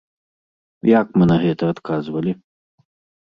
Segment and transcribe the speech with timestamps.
[0.99, 2.31] Як мы на гэта адказвалі?